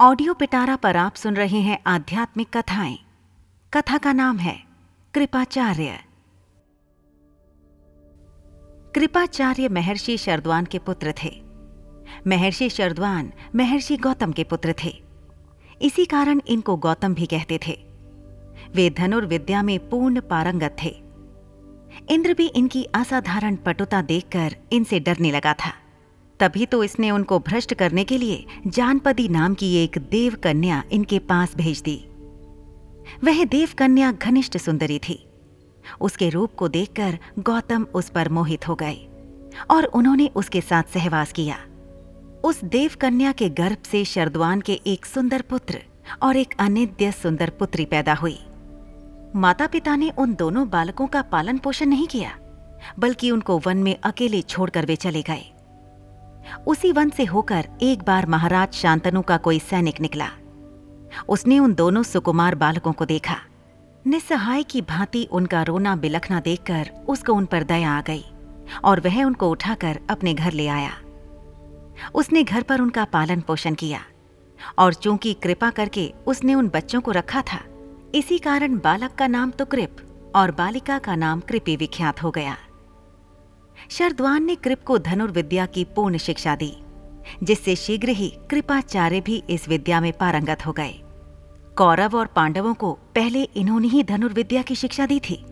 Audio 0.00 0.34
पिटारा 0.34 0.76
पर 0.76 0.96
आप 0.96 1.14
सुन 1.14 1.36
रहे 1.36 1.60
हैं 1.60 1.78
आध्यात्मिक 1.86 2.56
कथाएँ। 2.56 2.98
कथा 3.74 3.98
का 3.98 4.12
नाम 4.12 4.38
है 4.38 4.64
कृपाचार्य। 5.14 5.98
कृपाचार्य 8.94 9.68
महर्षि 9.68 10.18
शरद्वान 10.18 10.64
के 10.64 10.78
पुत्र 10.78 11.14
थे। 11.22 11.42
महर्षि 12.26 12.70
शरद्वान 12.70 13.32
महर्षि 13.56 13.96
गौतम 13.96 14.32
के 14.32 14.44
पुत्र 14.44 14.74
थे। 14.84 15.02
इसी 15.82 16.04
कारण 16.04 16.40
इनको 16.46 16.76
गौतम 16.76 17.14
भी 17.14 17.26
कहते 17.26 17.60
थे। 17.66 17.84
वे 18.74 18.90
धनुर्विद्या 18.90 19.62
में 19.62 19.88
पूर्ण 19.88 20.20
पारंगत 20.20 20.76
थे। 20.82 21.02
इंद्र 22.14 22.34
भी 22.34 22.46
इनकी 22.46 22.84
असाधारण 22.84 23.56
पटुता 23.56 24.02
देखकर 24.02 24.56
इनसे 24.72 25.00
डरने 25.00 25.30
लगा 25.30 25.52
था। 25.52 25.83
तभी 26.40 26.66
तो 26.66 26.82
इसने 26.84 27.10
उनको 27.10 27.38
भ्रष्ट 27.38 27.74
करने 27.74 28.04
के 28.04 28.18
लिए 28.18 28.44
जानपदी 28.66 29.28
नाम 29.28 29.54
की 29.54 29.74
एक 29.76 29.98
देव 30.10 30.34
कन्या 30.34 30.82
इनके 30.92 31.18
पास 31.18 31.54
भेज 31.56 31.80
दी। 31.80 31.96
वह 33.24 33.44
देव 33.44 33.68
कन्या 33.78 34.10
घनिष्ठ 34.12 34.56
सुंदरी 34.56 34.98
थी। 34.98 35.24
उसके 36.00 36.28
रूप 36.28 36.54
को 36.54 36.68
देखकर 36.68 37.18
गौतम 37.38 37.86
उस 37.94 38.08
पर 38.08 38.28
मोहित 38.28 38.68
हो 38.68 38.74
गए 38.74 38.96
और 39.70 39.84
उन्होंने 39.84 40.30
उसके 40.36 40.60
साथ 40.60 40.92
सहवास 40.94 41.32
किया। 41.32 41.56
उस 42.44 42.64
देव 42.64 42.92
कन्या 43.00 43.32
के 43.32 43.48
गर्भ 43.48 43.76
से 43.90 44.04
शरद्वान 44.04 44.60
के 44.60 44.80
एक 44.86 45.06
सुंदर 45.06 45.42
पुत्र 45.42 45.80
और 46.22 46.36
एक 46.36 46.54
अनिद्य 46.58 47.12
सुंदर 47.12 47.50
पुत्री 47.50 47.84
पैदा 47.84 48.14
हुई। 48.14 48.38
माता 49.36 49.66
पिता 49.66 49.96
ने 49.96 50.10
उन 50.18 50.34
दोनों 50.34 50.68
बालकों 50.68 51.06
का 51.06 51.22
पालन 51.22 51.58
पोषण 51.58 51.86
नहीं 51.86 52.06
किया, 52.06 52.36
बल्कि 52.98 53.30
उनको 53.30 53.58
वन 53.58 53.76
में 53.76 53.96
अकेले 54.02 54.42
छोड़कर 54.42 54.86
वे 54.86 54.96
चले 54.96 55.22
गए। 55.22 55.50
उसी 56.66 56.92
वन 56.92 57.10
से 57.10 57.24
होकर 57.24 57.68
एक 57.82 58.02
बार 58.02 58.26
महाराज 58.26 58.72
शांतनु 58.72 59.22
का 59.22 59.36
कोई 59.38 59.58
सैनिक 59.60 60.00
निकला। 60.00 60.28
उसने 61.28 61.58
उन 61.58 61.74
दोनों 61.74 62.02
सुकुमार 62.02 62.54
बालकों 62.54 62.92
को 62.92 63.04
देखा। 63.04 63.36
निस्सहाय 64.04 64.62
की 64.62 64.80
भांति 64.82 65.26
उनका 65.32 65.62
रोना 65.62 65.94
बिलखना 65.96 66.40
देखकर 66.40 66.90
उसको 67.08 67.32
उन 67.32 67.46
पर 67.46 67.64
दया 67.64 67.92
आ 67.92 68.00
गई 68.00 68.24
और 68.84 69.00
वह 69.00 69.22
उनको 69.24 69.50
उठाकर 69.50 69.98
अपने 70.10 70.34
घर 70.34 70.52
ले 70.52 70.66
आया। 70.68 70.92
उसने 72.14 72.42
घर 72.42 72.62
पर 72.62 72.80
उनका 72.80 73.04
पालन 73.04 73.40
पोषण 73.40 73.74
किया 73.74 74.00
और 74.78 74.94
चूँकि 74.94 75.32
कृपा 75.34 75.70
करके 75.70 76.12
उसने 76.26 76.54
उन 76.54 76.68
बच्चों 76.68 77.00
को 77.00 77.10
रखा 77.10 77.42
था, 77.42 77.60
इसी 78.14 78.38
कारण 78.38 78.78
बालक 78.78 79.14
का 79.14 79.26
नाम 79.26 79.50
तो 79.50 79.64
कृप 79.64 79.96
और 80.36 80.50
बालिका 80.50 80.98
का 80.98 81.16
नाम 81.16 81.40
कृपी 81.40 81.76
विख्यात 81.76 82.22
हो 82.22 82.30
गया। 82.30 82.56
शरद्वान 83.90 84.44
ने 84.44 84.54
कृप 84.54 84.82
को 84.84 84.98
धनुर्विद्या 84.98 85.66
की 85.66 85.84
पूर्ण 85.84 86.16
शिक्षा 86.16 86.56
दी, 86.56 86.76
जिससे 87.42 87.76
शीघ्र 87.76 88.08
ही 88.08 88.32
कृपाचार्य 88.50 89.20
भी 89.20 89.42
इस 89.50 89.68
विद्या 89.68 90.00
में 90.00 90.12
पारंगत 90.12 90.66
हो 90.66 90.72
गए। 90.72 91.00
कौरव 91.78 92.16
और 92.16 92.26
पांडवों 92.26 92.74
को 92.74 92.92
पहले 92.92 93.42
इन्होंने 93.42 93.88
ही 93.88 94.04
धनुर्विद्या 94.04 94.62
की 94.62 94.74
शिक्षा 94.74 95.06
दी 95.06 95.20
थी। 95.20 95.44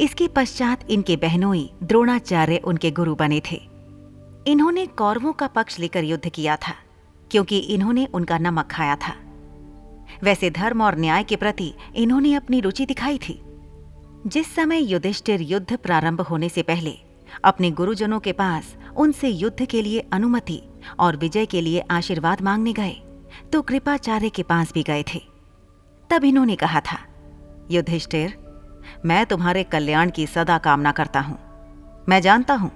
इसके 0.00 0.28
पश्चात 0.28 0.90
इनके 0.90 1.16
बहनोई 1.16 1.70
द्रोणाचार्य 1.82 2.56
उनके 2.56 2.90
गुरु 2.90 3.14
बने 3.14 3.40
थे। 3.50 3.60
इन्होंने 4.46 4.86
कौरवों 4.86 5.32
का 5.32 5.46
पक्ष 5.46 5.78
लेकर 5.78 6.04
युद्ध 6.04 6.28
किया 6.28 6.56
था, 6.56 6.74
क्योंकि 7.30 7.58
इन्होंने 7.58 8.06
उनका 8.14 8.38
नमक 8.38 8.68
खाया 8.70 8.96
था। 8.96 9.14
वैसे 10.22 10.50
धर्म 10.50 10.82
और 10.82 10.98
न्याय 10.98 11.24
के 11.24 11.36
प्रति 11.36 11.74
इन्होंने 11.94 12.34
अपनी 12.34 12.60
रुचि 12.60 12.86
दिखाई 12.86 13.18
थी। 13.18 13.40
जिस 14.26 14.54
समय 14.54 14.82
युधिष्ठिर 14.82 15.40
युद्ध 15.40 15.76
प्रारंभ 15.76 16.20
होने 16.20 16.48
से 16.48 16.62
पहले 16.62 16.98
अपने 17.44 17.70
गुरुजनों 17.70 18.20
के 18.20 18.32
पास 18.32 18.74
उनसे 18.96 19.28
युद्ध 19.28 19.64
के 19.64 19.82
लिए 19.82 20.04
अनुमति 20.12 20.60
और 21.00 21.16
विजय 21.16 21.46
के 21.46 21.60
लिए 21.60 21.84
आशीर्वाद 21.90 22.40
मांगने 22.40 22.72
गए 22.72 22.94
तो 23.52 23.62
कृपाचार्य 23.62 24.28
के 24.28 24.42
पास 24.44 24.72
भी 24.72 24.82
गए 24.82 25.04
थे। 25.04 25.20
तब 26.10 26.24
इन्होंने 26.24 26.56
कहा 26.56 26.80
था, 26.82 26.98
युधिष्ठिर, 27.70 28.36
मैं 29.04 29.24
तुम्हारे 29.26 29.62
कल्याण 29.64 30.10
की 30.10 30.26
सदा 30.26 30.58
कामना 30.60 30.92
करता 30.92 31.20
हूँ। 31.20 31.38
मैं 32.08 32.20
जानता 32.20 32.54
हूँ 32.54 32.70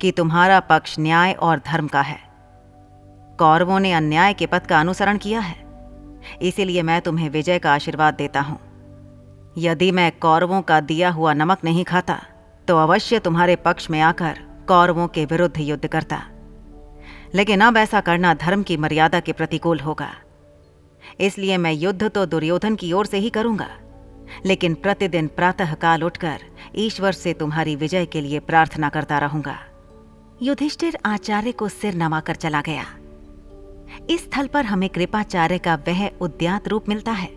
कि 0.00 0.10
तुम्हारा 0.12 0.60
पक्ष 0.62 0.98
न्याय 0.98 1.32
और 1.32 1.60
धर्म 1.66 1.86
का 1.88 2.00
है। 2.02 2.18
कौरवों 3.38 3.78
ने 3.80 3.92
अन्याय 3.92 4.34
के 4.34 4.46
पथ 4.46 4.66
का 4.66 4.80
अनुसरण 4.80 5.18
किया 5.18 5.40
है, 5.40 5.56
इसीलिए 6.42 6.82
मैं 6.82 7.00
तुम्हें 7.00 7.28
विजय 7.30 7.58
का 7.58 7.72
आशीर्वाद 7.72 8.14
देता 8.14 8.40
हूँ। 8.40 8.58
यदि 9.58 9.90
मैं 9.92 10.10
कौरवों 10.18 10.60
का 10.62 10.80
दिया 10.82 11.10
हुआ 11.10 11.32
नमक 11.34 11.64
नहीं 11.64 11.84
खाता 11.84 12.20
तो 12.70 12.76
अवश्य 12.76 13.18
तुम्हारे 13.18 13.54
पक्ष 13.56 13.88
में 13.90 14.00
आकर 14.00 14.38
कौरवों 14.68 15.06
के 15.08 15.24
विरुद्ध 15.24 15.60
युद्ध 15.60 15.86
करता। 15.86 16.22
लेकिन 17.34 17.60
अब 17.60 17.76
ऐसा 17.76 18.00
करना 18.00 18.34
धर्म 18.34 18.62
की 18.62 18.76
मर्यादा 18.76 19.20
के 19.20 19.32
प्रतिकूल 19.32 19.80
होगा। 19.80 20.10
इसलिए 21.20 21.56
मैं 21.56 21.72
युद्ध 21.72 22.08
तो 22.08 22.24
दुर्योधन 22.26 22.76
की 22.76 22.92
ओर 22.92 23.06
से 23.06 23.18
ही 23.18 23.30
करूँगा, 23.30 23.68
लेकिन 24.46 24.74
प्रतिदिन 24.74 25.26
प्रातः 25.26 25.74
काल 25.74 26.04
उठकर 26.04 26.40
ईश्वर 26.76 27.12
से 27.12 27.32
तुम्हारी 27.32 27.76
विजय 27.76 28.06
के 28.06 28.20
लिए 28.20 28.38
प्रार्थना 28.38 28.88
करता 28.88 29.18
रहूँगा। 29.18 29.58
युधिष्ठिर 30.42 30.98
आचार्य 31.06 31.52
को 31.52 31.68
सिर 31.68 31.94
नमाकर 31.94 32.34
चला 32.36 32.60
गया। 32.60 32.86
इस 34.10 34.24
स्थल 34.24 34.46
पर 34.46 34.64
हमें 34.64 34.88
कृपाचार्य 34.88 35.58
का 35.58 35.78
वह 35.88 36.08
उद्यात 36.20 36.68
रूप 36.68 36.88
मिलता 36.88 37.12
है, 37.12 37.30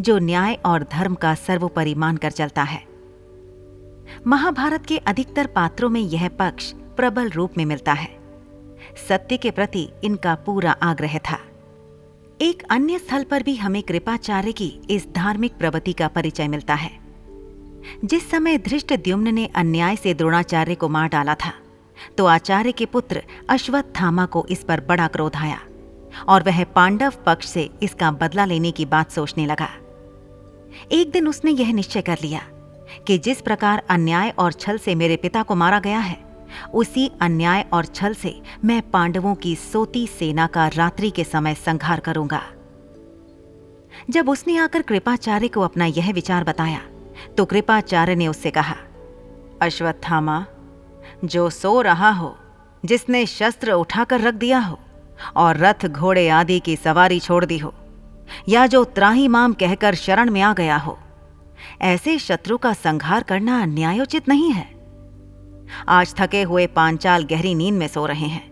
जो 0.00 0.18
न्याय 0.18 0.54
और 0.66 0.88
धर्म 0.92 1.14
का 1.14 1.34
सर्वोपरि 1.34 1.94
मानकर 1.94 2.30
चलता 2.32 2.62
है। 2.62 2.87
महाभारत 4.26 4.86
के 4.86 4.96
अधिकतर 4.98 5.46
पात्रों 5.46 5.88
में 5.88 6.00
यह 6.00 6.28
पक्ष 6.28 6.72
प्रबल 6.96 7.30
रूप 7.30 7.52
में 7.58 7.64
मिलता 7.64 7.92
है। 7.92 8.08
सत्य 9.08 9.36
के 9.36 9.50
प्रति 9.50 9.88
इनका 10.04 10.34
पूरा 10.34 10.72
आग्रह 10.72 11.18
था। 11.18 11.38
एक 12.40 12.62
अन्य 12.70 12.98
स्थल 12.98 13.24
पर 13.24 13.42
भी 13.42 13.54
हमें 13.56 13.82
कृपाचार्य 13.82 14.52
की 14.52 14.80
इस 14.90 15.06
धार्मिक 15.12 15.56
प्रवृत्ति 15.58 15.92
का 15.92 16.08
परिचय 16.08 16.48
मिलता 16.48 16.74
है। 16.74 16.90
जिस 18.04 18.30
समय 18.30 18.58
धृष्ट 18.58 18.92
द्युम्न 18.94 19.34
ने 19.34 19.46
अन्याय 19.46 19.96
से 19.96 20.14
द्रोणाचार्य 20.14 20.74
को 20.74 20.88
मार 20.88 21.08
डाला 21.08 21.34
था 21.34 21.52
तो 22.18 22.26
आचार्य 22.26 22.72
के 22.72 22.86
पुत्र 22.86 23.22
अश्वत्थामा 23.48 24.26
को 24.26 24.46
इस 24.50 24.62
पर 24.64 24.80
बड़ा 24.80 25.06
क्रोध 25.06 25.36
आया 25.36 25.60
और 26.28 26.42
वह 26.42 26.64
पांडव 26.64 27.12
पक्ष 27.26 27.46
से 27.46 27.70
इसका 27.82 28.10
बदला 28.10 28.44
लेने 28.44 28.70
की 28.70 28.84
बात 28.84 29.10
सोचने 29.10 29.46
लगा। 29.46 29.68
एक 30.92 31.10
दिन 31.10 31.28
उसने 31.28 31.50
यह 31.50 31.72
निश्चय 31.72 32.00
कर 32.00 32.18
लिया 32.22 32.42
कि 33.08 33.16
जिस 33.18 33.40
प्रकार 33.40 33.82
अन्याय 33.90 34.30
और 34.38 34.52
छल 34.52 34.78
से 34.78 34.94
मेरे 34.94 35.16
पिता 35.16 35.42
को 35.42 35.54
मारा 35.54 35.78
गया 35.80 35.98
है, 35.98 36.16
उसी 36.74 37.10
अन्याय 37.20 37.64
और 37.72 37.84
छल 37.84 38.14
से 38.14 38.34
मैं 38.64 38.80
पांडवों 38.90 39.34
की 39.34 39.54
सोती 39.56 40.06
सेना 40.06 40.46
का 40.46 40.66
रात्रि 40.68 41.10
के 41.10 41.24
समय 41.24 41.54
संहार 41.54 42.00
करूँगा। 42.00 42.42
जब 44.10 44.28
उसने 44.28 44.56
आकर 44.56 44.82
कृपाचार्य 44.82 45.48
को 45.48 45.60
अपना 45.60 45.84
यह 45.86 46.12
विचार 46.12 46.44
बताया 46.44 46.80
तो 47.36 47.44
कृपाचार्य 47.44 48.14
ने 48.14 48.28
उससे 48.28 48.50
कहा, 48.50 48.76
अश्वत्थामा, 49.62 50.44
जो 51.24 51.48
सो 51.50 51.80
रहा 51.80 52.10
हो, 52.10 52.36
जिसने 52.84 53.24
शस्त्र 53.26 53.72
उठाकर 53.72 54.20
रख 54.20 54.34
दिया 54.34 54.58
हो 54.58 54.78
और 55.36 55.56
रथ 55.56 55.86
घोड़े 55.86 56.28
आदि 56.28 56.60
की 56.60 56.76
सवारी 56.76 57.20
छोड़ 57.20 57.44
दी 57.44 57.58
हो, 57.58 57.74
या 58.48 58.66
जो 58.66 58.84
त्राही 58.84 59.28
माम 59.28 59.52
कहकर 59.52 59.94
शरण 59.96 60.30
में 60.30 60.40
आ 60.40 60.52
गया 60.52 60.76
हो 60.76 60.98
ऐसे 61.80 62.18
शत्रु 62.18 62.56
का 62.58 62.72
संहार 62.72 63.22
करना 63.22 63.64
न्यायोचित 63.64 64.28
नहीं 64.28 64.50
है। 64.52 64.66
आज 65.88 66.14
थके 66.14 66.42
हुए 66.42 66.66
पांचाल 66.66 67.24
गहरी 67.24 67.54
नींद 67.54 67.74
में 67.74 67.86
सो 67.88 68.06
रहे 68.06 68.26
हैं। 68.26 68.46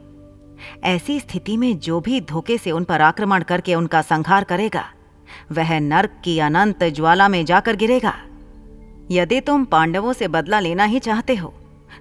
ऐसी 0.84 1.18
स्थिति 1.20 1.56
में 1.56 1.78
जो 1.78 2.00
भी 2.00 2.20
धोखे 2.20 2.58
से 2.58 2.70
उन 2.70 2.84
पर 2.84 3.00
आक्रमण 3.00 3.42
करके 3.42 3.74
उनका 3.74 4.02
संहार 4.02 4.44
करेगा, 4.44 4.84
वह 5.52 5.78
नर्क 5.80 6.20
की 6.24 6.38
अनंत 6.38 6.84
ज्वाला 6.84 7.28
में 7.28 7.44
जाकर 7.44 7.76
गिरेगा। 7.76 8.14
यदि 9.10 9.40
तुम 9.40 9.64
पांडवों 9.64 10.12
से 10.12 10.28
बदला 10.28 10.60
लेना 10.60 10.84
ही 10.84 10.98
चाहते 10.98 11.34
हो 11.34 11.52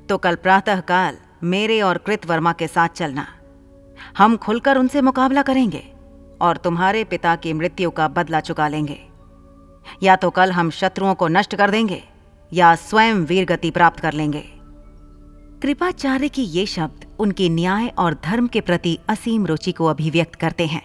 तो 0.10 0.18
कल 0.18 0.36
प्रातः 0.36 0.80
काल 0.82 1.18
मेरे 1.44 1.82
और 1.82 1.98
कृतवर्मा 1.98 2.54
के 2.54 2.68
साथ 2.68 2.90
चलना। 2.90 3.28
हम 4.18 4.38
खुलकर 4.38 4.78
उनसे 4.78 5.02
मुकाबला 5.02 5.42
करेंगे 5.42 5.84
और 6.42 6.58
तुम्हारे 6.58 7.04
पिता 7.04 7.36
की 7.36 7.54
मृत्यु 7.54 7.90
का 7.90 8.08
बदला 8.08 8.40
चुका 8.40 8.68
लेंगे। 8.68 9.00
या 10.04 10.16
तो 10.16 10.30
कल 10.30 10.52
हम 10.52 10.70
शत्रुओं 10.72 11.14
को 11.16 11.28
नष्ट 11.28 11.56
कर 11.56 11.72
देंगे, 11.72 12.04
या 12.52 12.76
स्वयं 12.76 13.26
वीर 13.26 13.46
गति 13.46 13.72
प्राप्त 13.72 14.00
कर 14.00 14.14
लेंगे। 14.14 14.44
कृपाचार्य 15.62 16.28
की 16.28 16.44
ये 16.44 16.66
शब्द 16.66 17.06
उनके 17.20 17.50
न्याय 17.50 17.88
और 17.88 18.14
धर्म 18.24 18.48
के 18.48 18.62
प्रति 18.62 18.98
असीम 19.10 19.46
रुचि 19.46 19.72
को 19.72 19.86
अभिव्यक्त 19.86 20.36
करते 20.36 20.66
हैं। 20.66 20.82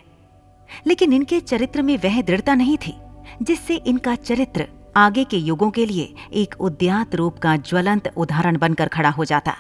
लेकिन 0.87 1.13
इनके 1.13 1.41
चरित्र 1.41 1.83
में 1.83 1.97
वह 1.99 2.21
दृढ़ता 2.23 2.55
नहीं 2.55 2.77
थी, 2.79 2.95
जिससे 3.43 3.77
इनका 3.77 4.15
चरित्र 4.15 4.67
आगे 4.97 5.25
के 5.25 5.37
युगों 5.37 5.71
के 5.71 5.87
लिए 5.87 6.15
एक 6.33 6.55
उद्यात 6.61 7.15
रूप 7.15 7.39
का 7.39 7.57
ज्वलंत 7.57 8.13
उदाहरण 8.17 8.59
बनकर 8.59 8.89
खड़ा 8.89 9.11
हो 9.11 9.25
जाता। 9.25 9.55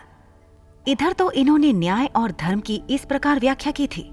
इधर 0.86 1.12
तो 1.12 1.30
इन्होंने 1.30 1.72
न्याय 1.72 2.06
और 2.16 2.32
धर्म 2.40 2.60
की 2.60 2.82
इस 2.90 3.04
प्रकार 3.04 3.40
व्याख्या 3.40 3.72
की 3.72 3.86
थी, 3.86 4.10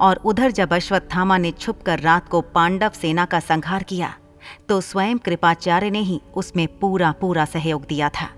और 0.00 0.16
उधर 0.16 0.50
जब 0.50 0.72
अश्वत्थामा 0.72 1.38
ने 1.38 1.50
छुपकर 1.50 2.00
रात 2.00 2.28
को 2.28 2.40
पांडव 2.40 2.90
सेना 2.90 3.24
का 3.24 3.40
संहार 3.40 3.82
किया 3.82 4.14
तो 4.68 4.80
स्वयं 4.80 5.18
कृपाचार्य 5.18 5.90
ने 5.90 6.00
ही 6.00 6.20
उसमें 6.36 6.66
पूरा 6.78 7.12
पूरा 7.12 7.44
सहयोग 7.44 7.86
दिया 7.86 8.08
था। 8.08 8.28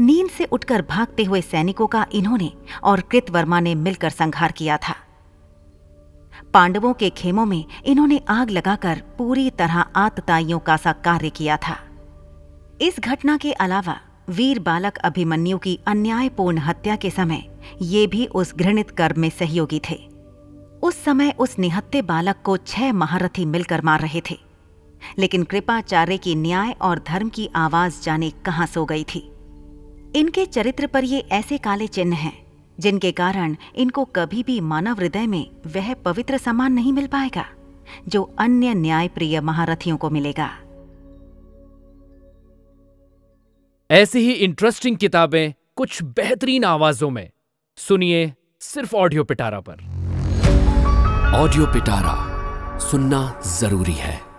नींद 0.00 0.30
से 0.30 0.44
उठकर 0.44 0.82
भागते 0.82 1.24
हुए 1.24 1.40
सैनिकों 1.40 1.86
का 1.86 2.06
इन्होंने 2.12 2.52
और 2.82 3.00
कृतवर्मा 3.00 3.60
ने 3.60 3.74
मिलकर 3.74 4.10
संहार 4.10 4.52
किया 4.52 4.76
था। 4.76 4.94
पांडवों 6.54 6.92
के 6.94 7.10
खेमों 7.10 7.46
में 7.46 7.64
इन्होंने 7.84 8.20
आग 8.28 8.50
लगाकर 8.50 9.02
पूरी 9.18 9.50
तरह 9.50 9.78
आतताइयों 9.96 10.58
का 10.58 10.76
सा 10.76 10.92
कार्य 10.92 11.30
किया 11.30 11.56
था। 11.56 11.76
इस 12.80 13.00
घटना 13.00 13.36
के 13.36 13.52
अलावा 13.52 14.00
वीर 14.28 14.58
बालक 14.58 14.96
अभिमन्यु 14.96 15.58
की 15.58 15.78
अन्यायपूर्ण 15.86 16.58
हत्या 16.58 16.96
के 16.96 17.10
समय 17.10 17.42
ये 17.82 18.06
भी 18.06 18.26
उस 18.26 18.54
घृणित 18.54 18.90
कर्म 18.90 19.20
में 19.20 19.30
सहयोगी 19.30 19.80
थे। 19.90 19.98
उस 20.82 21.04
समय 21.04 21.34
उस 21.38 21.58
निहत्ते 21.58 22.02
बालक 22.02 22.36
को 22.44 22.56
छह 22.56 22.92
महारथी 22.92 23.44
मिलकर 23.44 23.82
मार 23.82 24.00
रहे 24.00 24.22
थे। 24.30 24.38
लेकिन 25.18 25.42
कृपाचार्य 25.42 26.16
की 26.18 26.34
न्याय 26.34 26.72
और 26.82 26.98
धर्म 26.98 27.28
की 27.28 27.48
आवाज़ 27.56 28.02
जाने 28.02 28.30
कहाँ 28.30 28.66
सो 28.66 28.84
गई 28.84 29.04
थी। 29.04 29.30
इनके 30.16 30.46
चरित्र 30.46 30.86
पर 30.86 31.04
ये 31.04 31.20
ऐसे 31.32 31.58
काले 31.58 31.86
चिन्ह 31.86 32.16
हैं 32.16 32.32
जिनके 32.78 33.12
कारण 33.12 33.56
इनको 33.74 34.04
कभी 34.04 34.42
भी 34.42 34.60
मानव 34.60 34.98
हृदय 34.98 35.26
में 35.26 35.50
वह 35.66 35.94
पवित्र 35.94 36.38
सम्मान 36.38 36.72
नहीं 36.72 36.92
मिल 36.92 37.06
पाएगा 37.06 37.44
जो 38.08 38.22
अन्य 38.38 38.74
न्यायप्रिय 38.74 39.40
महारथियों 39.40 39.96
को 39.96 40.10
मिलेगा। 40.10 40.50
ऐसी 43.90 44.18
ही 44.18 44.32
इंटरेस्टिंग 44.32 44.96
किताबें 44.96 45.52
कुछ 45.76 46.02
बेहतरीन 46.02 46.64
आवाजों 46.64 47.10
में। 47.10 47.30
सुनिए 47.78 48.32
सिर्फ़ 48.60 48.96
ऑडियो 48.96 49.24
पिटारा 49.24 49.60
पर। 49.60 49.84
ऑडियो 51.34 51.66
पिटारा 51.66 52.78
सुनना 52.78 53.40
ज़रूरी 53.46 53.92
है। 53.92 54.31